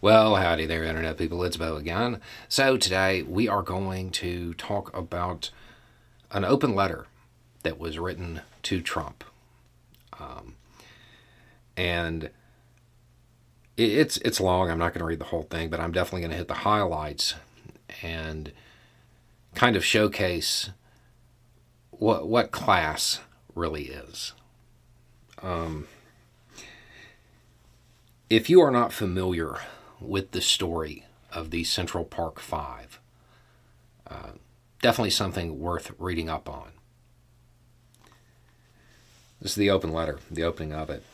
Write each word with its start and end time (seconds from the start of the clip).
Well, 0.00 0.36
howdy 0.36 0.64
there, 0.64 0.84
Internet 0.84 1.18
people. 1.18 1.42
It's 1.42 1.56
Beau 1.56 1.74
again. 1.74 2.20
So, 2.48 2.76
today 2.76 3.22
we 3.22 3.48
are 3.48 3.62
going 3.62 4.10
to 4.12 4.54
talk 4.54 4.96
about 4.96 5.50
an 6.30 6.44
open 6.44 6.76
letter 6.76 7.08
that 7.64 7.80
was 7.80 7.98
written 7.98 8.42
to 8.62 8.80
Trump. 8.80 9.24
Um, 10.20 10.54
and 11.76 12.30
it's, 13.76 14.18
it's 14.18 14.40
long. 14.40 14.70
I'm 14.70 14.78
not 14.78 14.92
going 14.92 15.00
to 15.00 15.04
read 15.04 15.18
the 15.18 15.24
whole 15.24 15.42
thing, 15.42 15.68
but 15.68 15.80
I'm 15.80 15.90
definitely 15.90 16.20
going 16.20 16.30
to 16.30 16.36
hit 16.36 16.46
the 16.46 16.54
highlights 16.54 17.34
and 18.00 18.52
kind 19.56 19.74
of 19.74 19.84
showcase 19.84 20.70
what, 21.90 22.28
what 22.28 22.52
class 22.52 23.18
really 23.52 23.86
is. 23.86 24.32
Um, 25.42 25.88
if 28.30 28.48
you 28.48 28.60
are 28.60 28.70
not 28.70 28.92
familiar 28.92 29.56
with 30.00 30.30
the 30.32 30.40
story 30.40 31.04
of 31.32 31.50
the 31.50 31.64
Central 31.64 32.04
Park 32.04 32.40
Five. 32.40 33.00
Uh, 34.06 34.32
definitely 34.80 35.10
something 35.10 35.58
worth 35.58 35.92
reading 35.98 36.28
up 36.28 36.48
on. 36.48 36.72
This 39.40 39.52
is 39.52 39.56
the 39.56 39.70
open 39.70 39.92
letter, 39.92 40.18
the 40.30 40.42
opening 40.42 40.72
of 40.72 40.90
it. 40.90 41.04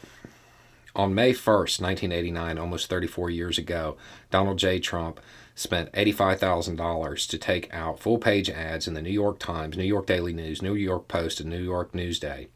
On 0.97 1.15
May 1.15 1.33
1st, 1.33 1.81
1989, 1.81 2.57
almost 2.57 2.89
34 2.89 3.29
years 3.31 3.59
ago, 3.59 3.97
Donald 4.31 4.59
J. 4.59 4.79
Trump 4.79 5.21
spent 5.57 5.93
$85,000 5.93 7.29
to 7.29 7.39
take 7.39 7.73
out 7.75 7.99
full 7.99 8.19
page 8.19 8.49
ads 8.49 8.87
in 8.87 8.95
the 8.95 9.03
New 9.03 9.11
York 9.11 9.39
Times, 9.41 9.77
New 9.77 9.85
York 9.85 10.07
Daily 10.07 10.33
News, 10.33 10.63
New 10.63 10.75
York 10.75 11.09
Post, 11.09 11.41
and 11.41 11.51
New 11.51 11.63
York 11.63 11.93
Newsday, 11.93 12.47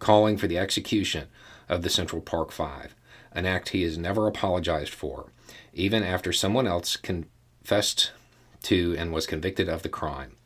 calling 0.00 0.36
for 0.36 0.48
the 0.48 0.58
execution 0.58 1.28
of 1.68 1.82
the 1.82 1.90
Central 1.90 2.22
Park 2.22 2.52
Five, 2.52 2.94
an 3.32 3.46
act 3.46 3.70
he 3.70 3.82
has 3.82 3.98
never 3.98 4.26
apologized 4.26 4.92
for 4.92 5.30
even 5.74 6.02
after 6.02 6.32
someone 6.32 6.66
else 6.66 6.96
confessed 6.96 8.12
to 8.62 8.94
and 8.98 9.12
was 9.12 9.26
convicted 9.26 9.68
of 9.68 9.82
the 9.82 9.88
crime. 9.88 10.36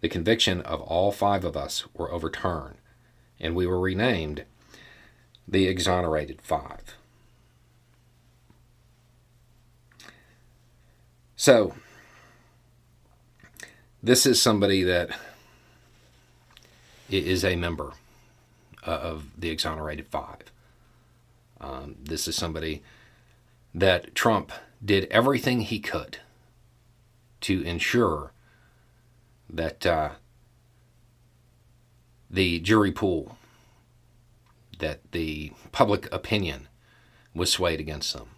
The 0.00 0.08
conviction 0.08 0.60
of 0.62 0.80
all 0.80 1.12
five 1.12 1.44
of 1.44 1.56
us 1.56 1.84
were 1.94 2.12
overturned, 2.12 2.76
and 3.40 3.54
we 3.54 3.66
were 3.66 3.80
renamed 3.80 4.44
the 5.48 5.66
Exonerated 5.66 6.40
Five. 6.42 6.96
So, 11.34 11.74
this 14.02 14.24
is 14.24 14.40
somebody 14.40 14.82
that 14.82 15.10
is 17.10 17.44
a 17.44 17.56
member 17.56 17.92
of 18.90 19.28
the 19.38 19.50
Exonerated 19.50 20.08
Five. 20.08 20.52
Um, 21.60 21.96
this 22.02 22.28
is 22.28 22.36
somebody 22.36 22.82
that 23.74 24.14
Trump 24.14 24.52
did 24.84 25.06
everything 25.10 25.60
he 25.60 25.78
could 25.78 26.18
to 27.42 27.62
ensure 27.62 28.32
that 29.48 29.86
uh, 29.86 30.10
the 32.30 32.58
jury 32.60 32.92
pool, 32.92 33.36
that 34.78 35.00
the 35.12 35.52
public 35.72 36.12
opinion 36.12 36.68
was 37.34 37.52
swayed 37.52 37.80
against 37.80 38.12
them. 38.12 38.28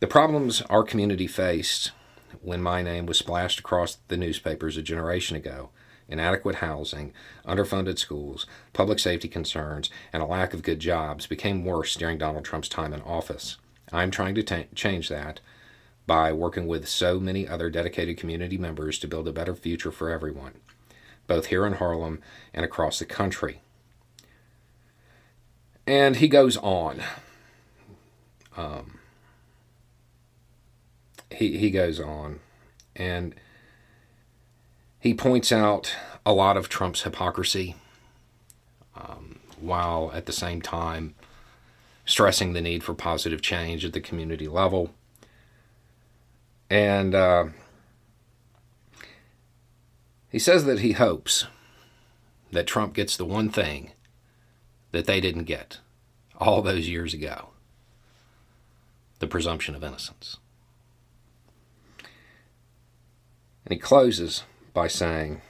The 0.00 0.06
problems 0.06 0.62
our 0.62 0.82
community 0.82 1.26
faced 1.26 1.92
when 2.40 2.60
my 2.60 2.82
name 2.82 3.06
was 3.06 3.18
splashed 3.18 3.60
across 3.60 3.98
the 4.08 4.16
newspapers 4.16 4.76
a 4.76 4.82
generation 4.82 5.36
ago 5.36 5.70
inadequate 6.08 6.56
housing, 6.56 7.12
underfunded 7.46 7.98
schools, 7.98 8.46
public 8.72 8.98
safety 8.98 9.28
concerns, 9.28 9.90
and 10.12 10.22
a 10.22 10.26
lack 10.26 10.52
of 10.52 10.62
good 10.62 10.80
jobs 10.80 11.26
became 11.26 11.64
worse 11.64 11.94
during 11.94 12.18
Donald 12.18 12.44
Trump's 12.44 12.68
time 12.68 12.92
in 12.92 13.02
office. 13.02 13.56
I'm 13.92 14.10
trying 14.10 14.34
to 14.36 14.42
t- 14.42 14.66
change 14.74 15.08
that 15.08 15.40
by 16.06 16.32
working 16.32 16.66
with 16.66 16.88
so 16.88 17.20
many 17.20 17.46
other 17.46 17.70
dedicated 17.70 18.16
community 18.16 18.58
members 18.58 18.98
to 18.98 19.08
build 19.08 19.28
a 19.28 19.32
better 19.32 19.54
future 19.54 19.92
for 19.92 20.10
everyone, 20.10 20.54
both 21.26 21.46
here 21.46 21.66
in 21.66 21.74
Harlem 21.74 22.20
and 22.52 22.64
across 22.64 22.98
the 22.98 23.04
country. 23.04 23.60
And 25.86 26.16
he 26.16 26.28
goes 26.28 26.56
on. 26.56 27.02
Um, 28.56 28.98
he, 31.30 31.58
he 31.58 31.70
goes 31.70 32.00
on. 32.00 32.40
And 32.94 33.34
he 35.02 35.12
points 35.12 35.50
out 35.50 35.96
a 36.24 36.32
lot 36.32 36.56
of 36.56 36.68
Trump's 36.68 37.02
hypocrisy, 37.02 37.74
um, 38.94 39.40
while 39.60 40.12
at 40.14 40.26
the 40.26 40.32
same 40.32 40.62
time 40.62 41.16
stressing 42.04 42.52
the 42.52 42.60
need 42.60 42.84
for 42.84 42.94
positive 42.94 43.42
change 43.42 43.84
at 43.84 43.94
the 43.94 44.00
community 44.00 44.46
level. 44.46 44.94
And 46.70 47.16
uh, 47.16 47.46
he 50.30 50.38
says 50.38 50.66
that 50.66 50.78
he 50.78 50.92
hopes 50.92 51.46
that 52.52 52.68
Trump 52.68 52.94
gets 52.94 53.16
the 53.16 53.24
one 53.24 53.50
thing 53.50 53.90
that 54.92 55.06
they 55.06 55.20
didn't 55.20 55.44
get 55.44 55.78
all 56.38 56.62
those 56.62 56.88
years 56.88 57.12
ago 57.12 57.48
the 59.18 59.26
presumption 59.26 59.74
of 59.74 59.82
innocence. 59.82 60.36
And 63.64 63.72
he 63.72 63.78
closes 63.78 64.44
by 64.72 64.88
saying, 64.88 65.40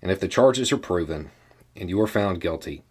And 0.00 0.10
if 0.10 0.20
the 0.20 0.28
charges 0.28 0.72
are 0.72 0.78
proven 0.78 1.30
and 1.76 1.88
you 1.88 2.00
are 2.00 2.06
found 2.06 2.40
guilty, 2.40 2.82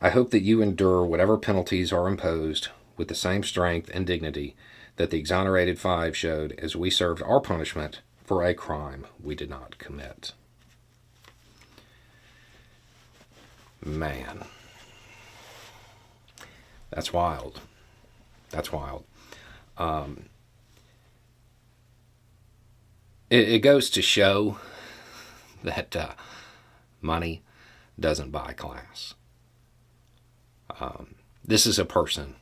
I 0.00 0.10
hope 0.10 0.30
that 0.30 0.42
you 0.42 0.60
endure 0.60 1.04
whatever 1.04 1.38
penalties 1.38 1.92
are 1.92 2.08
imposed 2.08 2.68
with 2.96 3.08
the 3.08 3.14
same 3.14 3.42
strength 3.42 3.90
and 3.92 4.06
dignity 4.06 4.54
that 4.96 5.10
the 5.10 5.18
exonerated 5.18 5.78
five 5.78 6.16
showed 6.16 6.52
as 6.58 6.76
we 6.76 6.90
served 6.90 7.22
our 7.22 7.40
punishment 7.40 8.00
for 8.24 8.44
a 8.44 8.54
crime 8.54 9.06
we 9.22 9.34
did 9.34 9.50
not 9.50 9.78
commit. 9.78 10.32
Man. 13.84 14.44
That's 16.90 17.12
wild. 17.12 17.60
That's 18.50 18.72
wild. 18.72 19.04
Um, 19.76 20.26
it, 23.34 23.48
it 23.48 23.58
goes 23.60 23.90
to 23.90 24.00
show 24.00 24.58
that 25.64 25.96
uh, 25.96 26.12
money 27.00 27.42
doesn't 27.98 28.30
buy 28.30 28.52
class. 28.52 29.14
Um, 30.78 31.16
this 31.44 31.66
is 31.66 31.78
a 31.78 31.84
person 31.84 32.36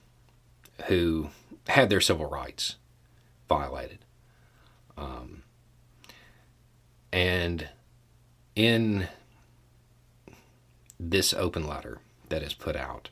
who 0.89 1.31
had 1.69 1.89
their 1.89 2.01
civil 2.01 2.27
rights 2.27 2.77
violated. 3.49 4.01
Um, 4.99 5.45
and 7.11 7.69
in 8.55 9.09
this 11.01 11.33
open 11.33 11.67
letter 11.67 12.01
that 12.29 12.43
is 12.43 12.53
put 12.53 12.77
out, 12.77 13.09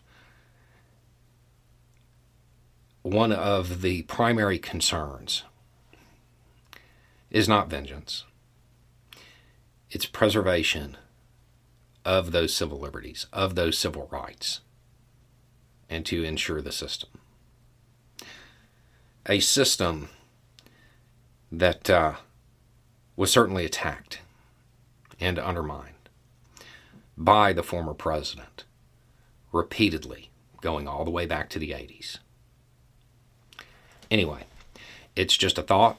one 3.03 3.33
of 3.33 3.81
the 3.81 4.03
primary 4.03 4.59
concerns 4.59 5.45
is 7.31 7.49
not 7.49 7.71
vengeance, 7.71 8.25
it's 9.91 10.07
preservation 10.07 10.97
of 12.05 12.33
those 12.33 12.55
civil 12.55 12.79
liberties, 12.79 13.27
of 13.33 13.55
those 13.55 13.77
civil 13.77 14.09
rights, 14.11 14.61
and 15.89 16.07
to 16.07 16.25
ensure 16.25 16.61
the 16.61 16.73
system. 16.73 17.11
A 19.27 19.41
system 19.41 20.09
that 21.53 21.91
uh, 21.91 22.15
was 23.17 23.31
certainly 23.31 23.65
attacked 23.65 24.21
and 25.21 25.39
undermined 25.39 25.95
by 27.17 27.53
the 27.53 27.63
former 27.63 27.93
president 27.93 28.65
repeatedly, 29.53 30.31
going 30.63 30.89
all 30.89 31.05
the 31.05 31.11
way 31.11 31.27
back 31.27 31.49
to 31.51 31.59
the 31.59 31.71
80s. 31.71 32.19
Anyway, 34.11 34.45
it's 35.15 35.37
just 35.37 35.59
a 35.59 35.63
thought. 35.63 35.99